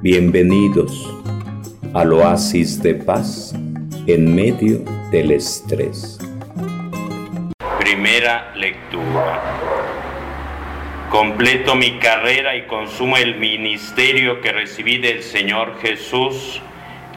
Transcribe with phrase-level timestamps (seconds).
[0.00, 1.12] Bienvenidos
[1.92, 3.52] al oasis de paz
[4.06, 6.20] en medio del estrés.
[7.80, 9.42] Primera lectura.
[11.10, 16.62] Completo mi carrera y consumo el ministerio que recibí del Señor Jesús.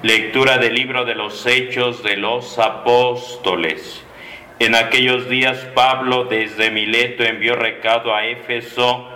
[0.01, 4.03] Lectura del libro de los Hechos de los Apóstoles.
[4.57, 9.10] En aquellos días Pablo desde Mileto envió recado a Éfeso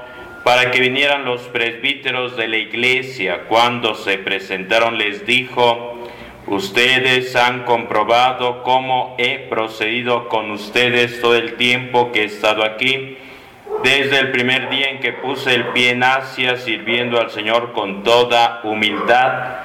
[0.45, 3.45] para que vinieran los presbíteros de la iglesia.
[3.47, 5.97] Cuando se presentaron les dijo,
[6.45, 13.17] ustedes han comprobado cómo he procedido con ustedes todo el tiempo que he estado aquí,
[13.83, 18.03] desde el primer día en que puse el pie en Asia sirviendo al Señor con
[18.03, 19.55] toda humildad,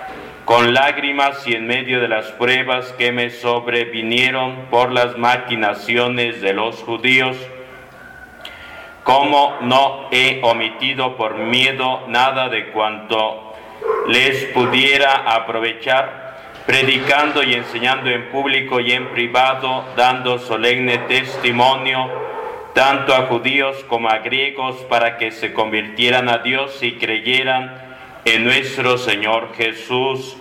[0.47, 6.55] con lágrimas y en medio de las pruebas que me sobrevinieron por las maquinaciones de
[6.55, 7.37] los judíos
[9.10, 13.55] cómo no he omitido por miedo nada de cuanto
[14.06, 22.09] les pudiera aprovechar, predicando y enseñando en público y en privado, dando solemne testimonio
[22.73, 27.82] tanto a judíos como a griegos para que se convirtieran a Dios y creyeran
[28.24, 30.37] en nuestro Señor Jesús.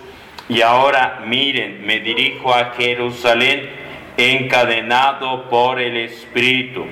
[0.48, 3.68] Y ahora miren, me dirijo a Jerusalén
[4.16, 6.86] encadenado por el Espíritu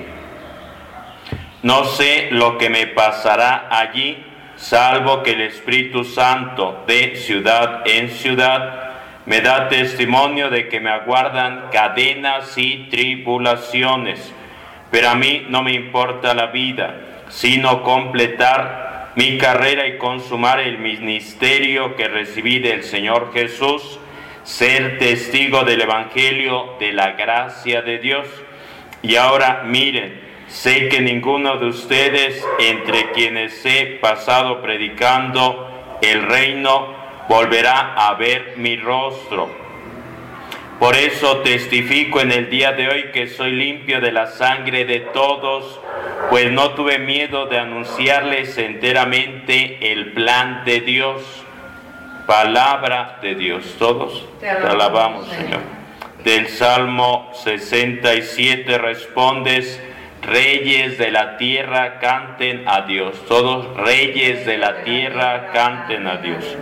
[1.61, 4.17] no sé lo que me pasará allí,
[4.55, 8.89] salvo que el Espíritu Santo de ciudad en ciudad
[9.25, 14.33] me da testimonio de que me aguardan cadenas y tribulaciones.
[14.89, 16.95] Pero a mí no me importa la vida,
[17.29, 23.99] sino completar mi carrera y consumar el ministerio que recibí del Señor Jesús,
[24.43, 28.27] ser testigo del Evangelio de la gracia de Dios.
[29.03, 35.67] Y ahora miren, Sé que ninguno de ustedes, entre quienes he pasado predicando
[36.01, 36.87] el reino,
[37.29, 39.47] volverá a ver mi rostro.
[40.79, 45.01] Por eso testifico en el día de hoy que soy limpio de la sangre de
[45.01, 45.79] todos,
[46.29, 51.21] pues no tuve miedo de anunciarles enteramente el plan de Dios.
[52.25, 53.75] Palabra de Dios.
[53.77, 55.59] Todos te alabamos, Señor.
[56.23, 59.81] Del Salmo 67 respondes,
[60.21, 63.25] Reyes de la tierra canten a Dios.
[63.27, 66.57] Todos reyes de la tierra canten a Dios.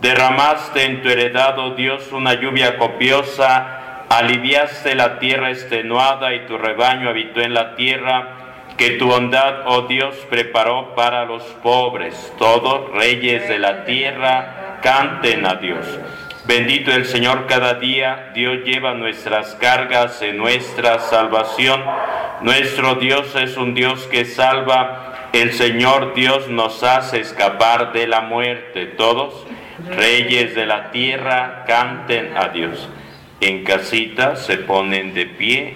[0.00, 6.58] Derramaste en tu heredad, oh Dios, una lluvia copiosa, aliviaste la tierra extenuada y tu
[6.58, 8.28] rebaño habitó en la tierra
[8.76, 12.32] que tu bondad, oh Dios, preparó para los pobres.
[12.38, 15.86] Todos reyes de la tierra canten a Dios.
[16.46, 21.82] Bendito el Señor cada día, Dios lleva nuestras cargas en nuestra salvación.
[22.44, 25.30] Nuestro Dios es un Dios que salva.
[25.32, 28.84] El Señor Dios nos hace escapar de la muerte.
[28.84, 29.46] Todos,
[29.88, 32.90] reyes de la tierra, canten a Dios.
[33.40, 35.74] En casita se ponen de pie,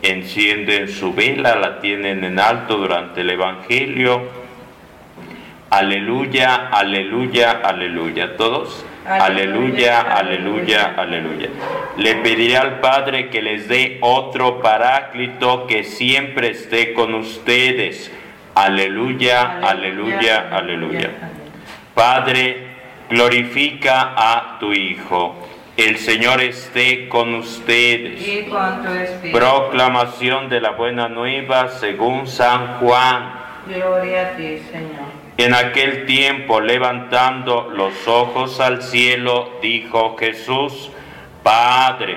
[0.00, 4.45] encienden su vela, la tienen en alto durante el Evangelio.
[5.70, 8.36] Aleluya, aleluya, aleluya.
[8.36, 8.84] Todos.
[9.06, 11.48] Aleluya, aleluya, aleluya.
[11.96, 18.10] Le pediré al Padre que les dé otro paráclito que siempre esté con ustedes.
[18.54, 21.10] Aleluya, aleluya, aleluya.
[21.94, 22.66] Padre,
[23.08, 25.36] glorifica a tu Hijo.
[25.76, 28.46] El Señor esté con ustedes.
[29.32, 33.45] Proclamación de la buena nueva según San Juan.
[33.66, 35.26] Gloria a ti, Señor.
[35.38, 40.90] En aquel tiempo, levantando los ojos al cielo, dijo Jesús,
[41.42, 42.16] Padre,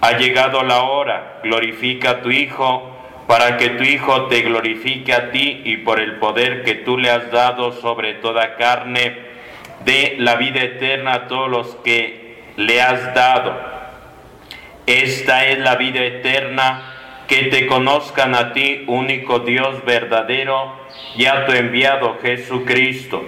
[0.00, 2.92] ha llegado la hora, glorifica a tu Hijo,
[3.26, 7.10] para que tu Hijo te glorifique a ti y por el poder que tú le
[7.10, 9.16] has dado sobre toda carne,
[9.84, 13.56] dé la vida eterna a todos los que le has dado.
[14.86, 16.95] Esta es la vida eterna,
[17.26, 20.72] que te conozcan a ti, único Dios verdadero,
[21.16, 23.24] y a tu enviado Jesucristo.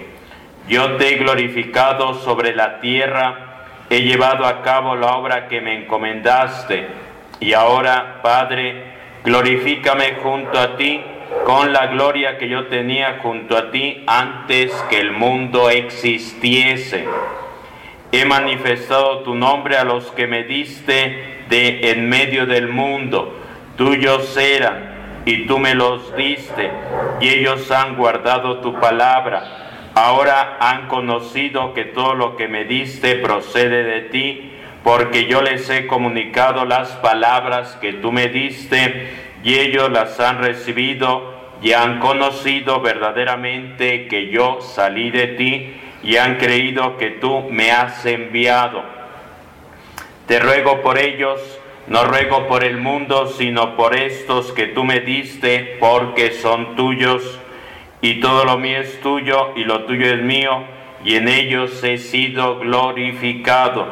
[0.67, 5.75] Yo te he glorificado sobre la tierra, he llevado a cabo la obra que me
[5.75, 6.87] encomendaste,
[7.39, 8.83] y ahora, Padre,
[9.23, 11.01] glorifícame junto a ti
[11.45, 17.05] con la gloria que yo tenía junto a ti antes que el mundo existiese.
[18.11, 23.35] He manifestado tu nombre a los que me diste de en medio del mundo.
[23.79, 26.69] Tuyos eran y tú me los diste,
[27.21, 29.91] y ellos han guardado tu palabra.
[29.95, 34.51] Ahora han conocido que todo lo que me diste procede de ti,
[34.83, 39.13] porque yo les he comunicado las palabras que tú me diste,
[39.45, 45.73] y ellos las han recibido y han conocido verdaderamente que yo salí de ti,
[46.03, 48.83] y han creído que tú me has enviado.
[50.27, 51.58] Te ruego por ellos,
[51.89, 57.39] no ruego por el mundo, sino por estos que tú me diste, porque son tuyos,
[58.01, 60.63] y todo lo mío es tuyo, y lo tuyo es mío,
[61.03, 63.87] y en ellos he sido glorificado.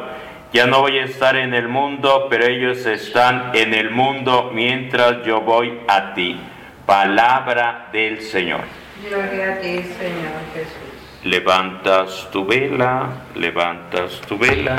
[0.52, 5.26] Ya no voy a estar en el mundo, pero ellos están en el mundo mientras
[5.26, 6.38] yo voy a ti.
[6.86, 8.60] Palabra del Señor.
[9.06, 11.24] Gloria a ti, Señor Jesús.
[11.24, 14.76] Levantas tu vela, levantas tu vela.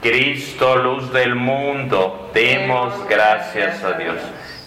[0.00, 4.16] Cristo, luz del mundo, demos gracias a Dios.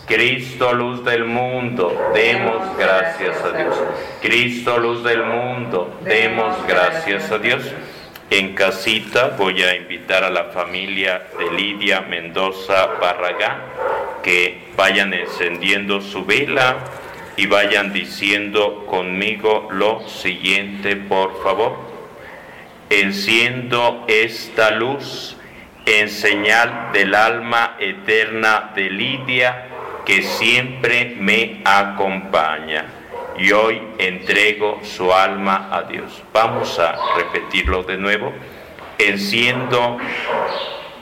[0.05, 3.75] Cristo, luz del mundo, demos gracias a Dios.
[4.21, 7.63] Cristo, luz del mundo, demos gracias a Dios.
[8.29, 13.61] En casita voy a invitar a la familia de Lidia Mendoza Barragán
[14.23, 16.77] que vayan encendiendo su vela
[17.37, 21.90] y vayan diciendo conmigo lo siguiente, por favor.
[22.91, 25.37] Enciendo esta luz
[25.85, 29.67] en señal del alma eterna de Lidia
[30.05, 32.83] que siempre me acompaña.
[33.37, 36.21] Y hoy entrego su alma a Dios.
[36.33, 38.33] Vamos a repetirlo de nuevo.
[38.97, 39.97] Enciendo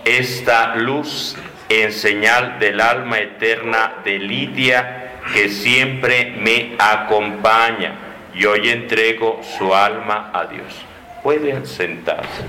[0.05, 1.35] esta luz
[1.69, 7.95] en señal del alma eterna de Lidia que siempre me acompaña
[8.35, 10.85] y hoy entrego su alma a Dios.
[11.23, 12.43] Pueden sentarse.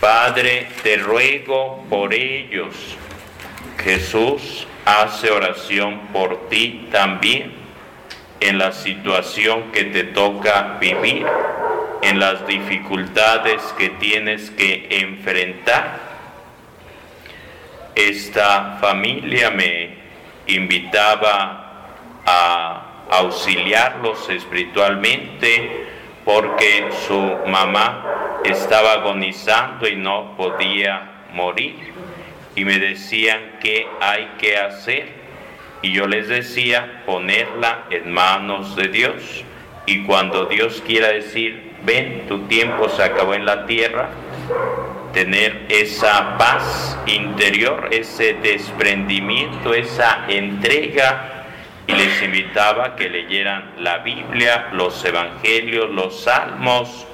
[0.00, 2.74] Padre, te ruego por ellos.
[3.82, 7.52] Jesús hace oración por ti también
[8.40, 11.26] en la situación que te toca vivir,
[12.02, 16.00] en las dificultades que tienes que enfrentar.
[17.94, 19.94] Esta familia me
[20.46, 21.86] invitaba
[22.24, 25.89] a auxiliarlos espiritualmente
[26.24, 31.76] porque su mamá estaba agonizando y no podía morir.
[32.54, 35.20] Y me decían qué hay que hacer.
[35.82, 39.44] Y yo les decía ponerla en manos de Dios.
[39.86, 44.10] Y cuando Dios quiera decir, ven, tu tiempo se acabó en la tierra,
[45.12, 51.39] tener esa paz interior, ese desprendimiento, esa entrega.
[51.90, 57.04] Y les invitaba que leyeran la Biblia, los Evangelios, los Salmos,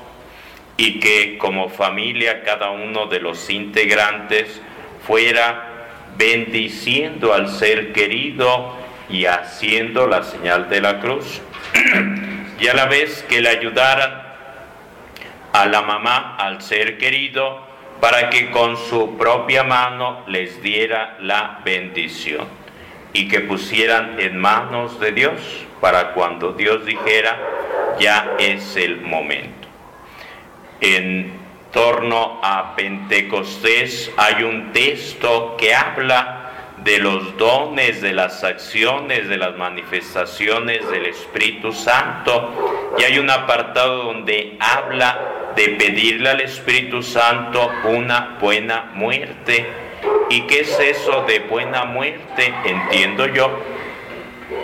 [0.76, 4.60] y que como familia cada uno de los integrantes
[5.06, 5.86] fuera
[6.18, 8.74] bendiciendo al ser querido
[9.08, 11.40] y haciendo la señal de la cruz.
[12.60, 14.22] y a la vez que le ayudaran
[15.54, 17.66] a la mamá, al ser querido,
[18.02, 22.65] para que con su propia mano les diera la bendición
[23.16, 25.40] y que pusieran en manos de Dios
[25.80, 27.38] para cuando Dios dijera,
[27.98, 29.68] ya es el momento.
[30.82, 31.32] En
[31.72, 39.38] torno a Pentecostés hay un texto que habla de los dones, de las acciones, de
[39.38, 42.92] las manifestaciones del Espíritu Santo.
[42.98, 49.85] Y hay un apartado donde habla de pedirle al Espíritu Santo una buena muerte.
[50.28, 52.52] ¿Y qué es eso de buena muerte?
[52.64, 53.50] Entiendo yo,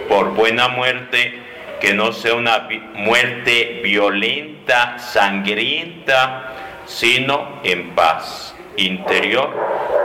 [0.08, 1.40] por buena muerte,
[1.80, 6.52] que no sea una muerte violenta, sangrienta,
[6.86, 9.50] sino en paz interior,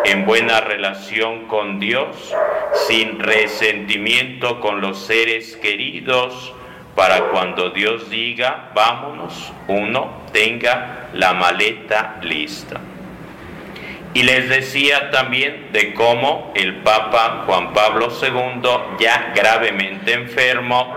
[0.06, 2.34] en buena relación con Dios,
[2.88, 6.54] sin resentimiento con los seres queridos,
[6.96, 12.82] para cuando Dios diga, vámonos, uno tenga la maleta lista.
[14.18, 18.68] Y les decía también de cómo el Papa Juan Pablo II,
[19.00, 20.92] ya gravemente enfermo,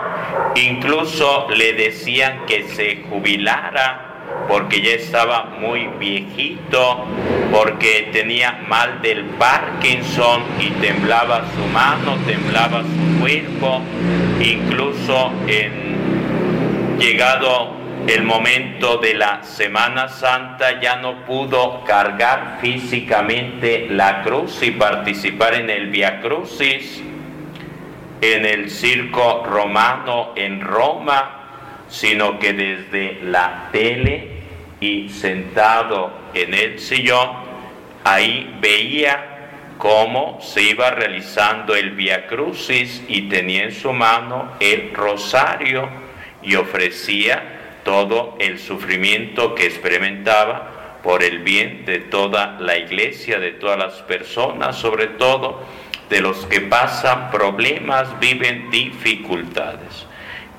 [0.55, 4.07] incluso le decían que se jubilara
[4.49, 7.05] porque ya estaba muy viejito,
[7.53, 13.83] porque tenía mal del Parkinson y temblaba su mano, temblaba su cuerpo,
[14.41, 17.80] incluso en llegado
[18.11, 25.55] el momento de la Semana Santa ya no pudo cargar físicamente la cruz y participar
[25.55, 27.03] en el Via Crucis
[28.21, 31.41] en el circo romano en Roma
[31.89, 34.41] sino que desde la tele
[34.81, 37.29] y sentado en el sillón,
[38.05, 44.93] ahí veía cómo se iba realizando el Via Crucis y tenía en su mano el
[44.95, 45.89] rosario
[46.43, 47.60] y ofrecía
[47.91, 53.95] todo el sufrimiento que experimentaba por el bien de toda la iglesia, de todas las
[54.03, 55.65] personas, sobre todo
[56.09, 60.07] de los que pasan problemas, viven dificultades.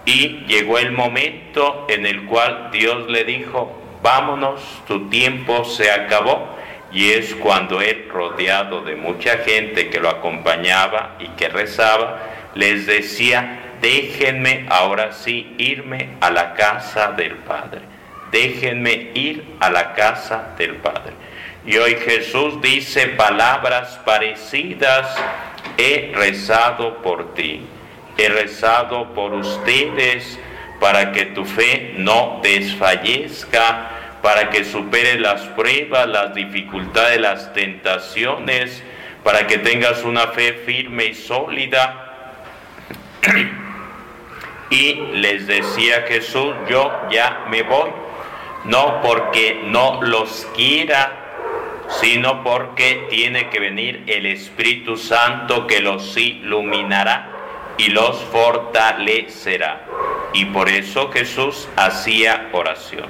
[0.06, 6.58] Y llegó el momento en el cual Dios le dijo, vámonos, tu tiempo se acabó.
[6.92, 12.24] Y es cuando él, rodeado de mucha gente que lo acompañaba y que rezaba,
[12.56, 17.82] les decía, déjenme ahora sí irme a la casa del Padre.
[18.32, 21.14] Déjenme ir a la casa del Padre.
[21.66, 25.16] Y hoy Jesús dice palabras parecidas,
[25.78, 27.62] he rezado por ti,
[28.18, 30.40] he rezado por ustedes
[30.80, 33.90] para que tu fe no desfallezca,
[34.24, 38.84] para que supere las pruebas, las dificultades, las tentaciones,
[39.24, 42.08] para que tengas una fe firme y sólida.
[44.72, 47.92] Y les decía Jesús, yo ya me voy,
[48.64, 51.22] no porque no los quiera,
[52.00, 59.86] sino porque tiene que venir el Espíritu Santo que los iluminará y los fortalecerá.
[60.34, 63.08] Y por eso Jesús hacía oración.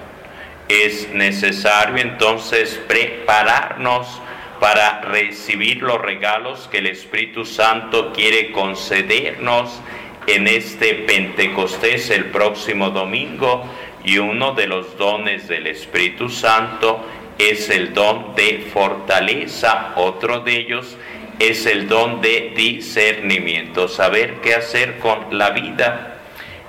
[0.68, 4.20] Es necesario entonces prepararnos
[4.60, 9.80] para recibir los regalos que el Espíritu Santo quiere concedernos
[10.28, 13.63] en este Pentecostés el próximo domingo
[14.04, 17.04] y uno de los dones del Espíritu Santo
[17.38, 20.98] es el don de fortaleza, otro de ellos
[21.40, 26.20] es el don de discernimiento, saber qué hacer con la vida.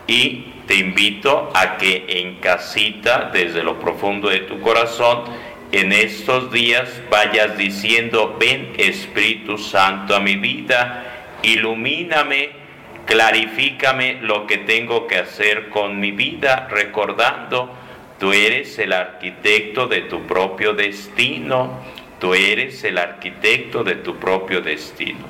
[0.07, 5.25] Y te invito a que en casita, desde lo profundo de tu corazón,
[5.73, 12.62] en estos días vayas diciendo, ven Espíritu Santo a mi vida, ilumíname
[13.13, 17.71] clarifícame lo que tengo que hacer con mi vida, recordando,
[18.19, 21.79] tú eres el arquitecto de tu propio destino,
[22.19, 25.27] tú eres el arquitecto de tu propio destino.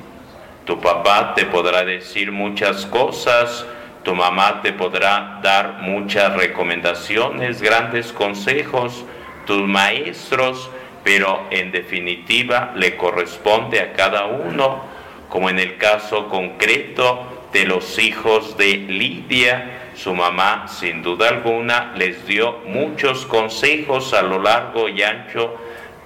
[0.63, 3.65] Tu papá te podrá decir muchas cosas,
[4.03, 9.03] tu mamá te podrá dar muchas recomendaciones, grandes consejos,
[9.45, 10.69] tus maestros,
[11.03, 14.85] pero en definitiva le corresponde a cada uno,
[15.27, 19.91] como en el caso concreto de los hijos de Lidia.
[19.95, 25.55] Su mamá, sin duda alguna, les dio muchos consejos a lo largo y ancho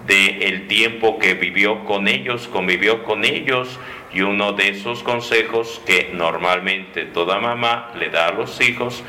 [0.05, 3.79] del el tiempo que vivió con ellos, convivió con ellos,
[4.13, 9.03] y uno de esos consejos que normalmente toda mamá le da a los hijos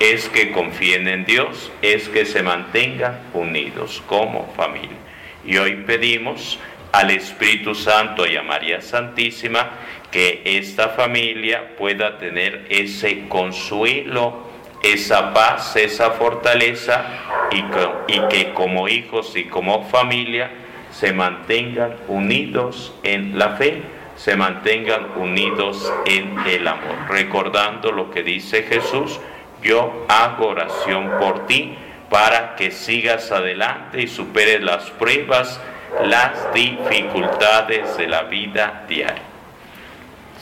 [0.00, 4.96] es que confíen en Dios, es que se mantengan unidos como familia.
[5.44, 6.58] Y hoy pedimos
[6.92, 9.70] al Espíritu Santo y a María Santísima
[10.14, 14.44] que esta familia pueda tener ese consuelo,
[14.80, 17.04] esa paz, esa fortaleza
[17.50, 20.52] y que, como hijos y como familia
[20.92, 23.82] se mantengan unidos en la fe,
[24.14, 27.08] se mantengan unidos en el amor.
[27.08, 29.18] Recordando lo que dice Jesús,
[29.64, 31.74] yo hago oración por ti
[32.08, 35.60] para que sigas adelante y superes las pruebas,
[36.04, 39.33] las dificultades de la vida diaria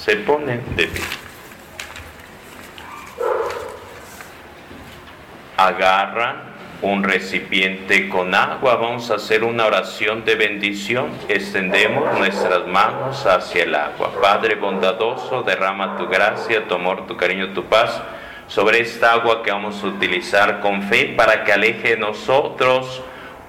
[0.05, 1.03] se ponen de pie.
[5.57, 13.25] Agarran un recipiente con agua, vamos a hacer una oración de bendición, extendemos nuestras manos
[13.25, 14.11] hacia el agua.
[14.21, 18.03] Padre bondadoso, derrama tu gracia, tu amor, tu cariño, tu paz
[18.49, 23.05] sobre esta agua que vamos a utilizar con fe para que aleje de nosotros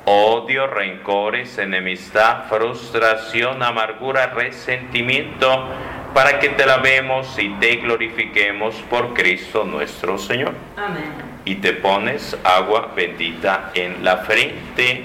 [0.06, 5.70] odio, rencores, enemistad, frustración, amargura, resentimiento,
[6.14, 10.54] para que te lavemos y te glorifiquemos por Cristo nuestro Señor.
[10.78, 11.12] Amén.
[11.46, 15.04] Y te pones agua bendita en la frente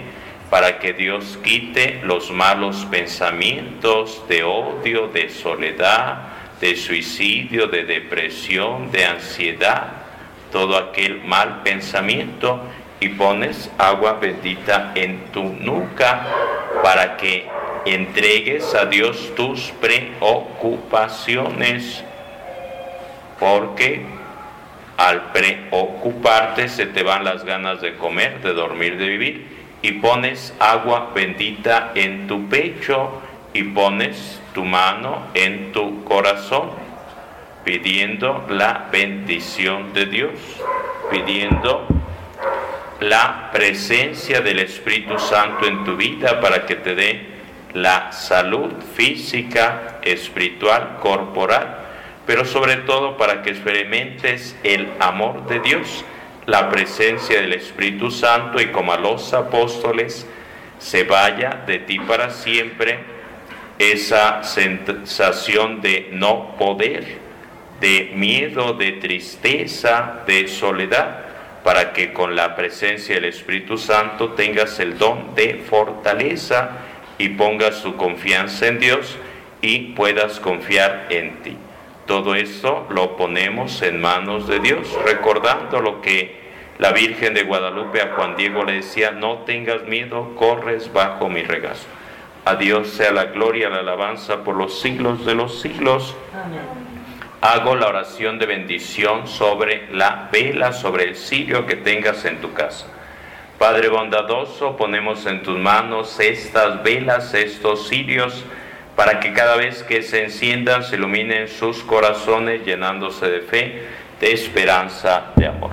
[0.50, 6.18] para que Dios quite los malos pensamientos de odio, de soledad,
[6.60, 9.88] de suicidio, de depresión, de ansiedad,
[10.52, 12.60] todo aquel mal pensamiento
[13.00, 16.26] y pones agua bendita en tu nuca
[16.82, 17.46] para que
[17.84, 22.02] entregues a Dios tus preocupaciones,
[23.38, 24.04] porque
[24.96, 30.52] al preocuparte se te van las ganas de comer, de dormir, de vivir, y pones
[30.58, 33.22] agua bendita en tu pecho
[33.54, 36.70] y pones tu mano en tu corazón,
[37.64, 40.32] pidiendo la bendición de Dios,
[41.10, 41.86] pidiendo
[43.00, 47.37] la presencia del Espíritu Santo en tu vida para que te dé
[47.74, 51.78] la salud física, espiritual, corporal,
[52.26, 56.04] pero sobre todo para que experimentes el amor de Dios,
[56.46, 60.26] la presencia del Espíritu Santo y como a los apóstoles
[60.78, 63.00] se vaya de ti para siempre
[63.78, 67.18] esa sensación de no poder,
[67.80, 71.24] de miedo, de tristeza, de soledad,
[71.62, 76.70] para que con la presencia del Espíritu Santo tengas el don de fortaleza
[77.18, 79.16] y pongas tu confianza en Dios
[79.60, 81.56] y puedas confiar en ti.
[82.06, 86.38] Todo esto lo ponemos en manos de Dios, recordando lo que
[86.78, 91.42] la Virgen de Guadalupe a Juan Diego le decía, no tengas miedo, corres bajo mi
[91.42, 91.86] regazo.
[92.44, 96.16] A Dios sea la gloria, la alabanza por los siglos de los siglos.
[96.32, 96.60] Amén.
[97.40, 102.52] Hago la oración de bendición sobre la vela, sobre el cirio que tengas en tu
[102.52, 102.86] casa.
[103.58, 108.44] Padre bondadoso, ponemos en tus manos estas velas, estos cirios,
[108.94, 113.82] para que cada vez que se enciendan se iluminen sus corazones llenándose de fe,
[114.20, 115.70] de esperanza, de amor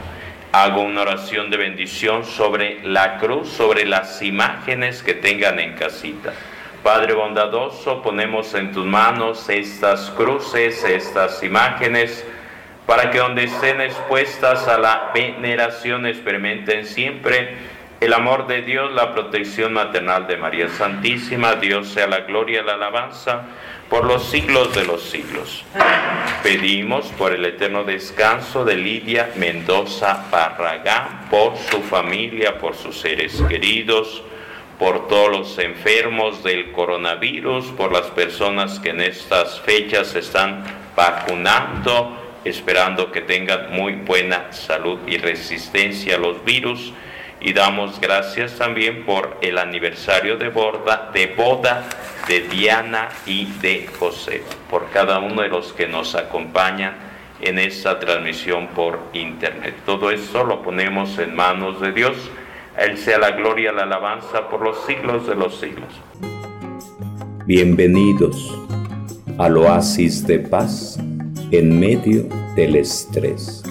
[0.55, 6.31] hago una oración de bendición sobre la cruz, sobre las imágenes que tengan en casita.
[6.81, 12.25] Padre bondadoso, ponemos en tus manos estas cruces, estas imágenes,
[12.85, 17.57] para que donde estén expuestas a la veneración experimenten siempre
[17.99, 21.55] el amor de Dios, la protección maternal de María Santísima.
[21.55, 23.43] Dios sea la gloria y la alabanza
[23.89, 25.63] por los siglos de los siglos.
[26.43, 33.41] Pedimos por el eterno descanso de Lidia Mendoza Barragán, por su familia, por sus seres
[33.47, 34.23] queridos,
[34.79, 40.63] por todos los enfermos del coronavirus, por las personas que en estas fechas están
[40.95, 46.93] vacunando, esperando que tengan muy buena salud y resistencia a los virus.
[47.45, 51.83] Y damos gracias también por el aniversario de, boda, de boda
[52.27, 56.95] de Diana y de José, por cada uno de los que nos acompañan
[57.39, 59.75] en esta transmisión por internet.
[59.85, 62.17] Todo esto lo ponemos en manos de Dios.
[62.75, 65.93] A Él sea la gloria, la alabanza por los siglos de los siglos.
[67.45, 68.57] Bienvenidos
[69.37, 70.97] al oasis de paz
[71.51, 72.23] en medio
[72.55, 73.64] del estrés.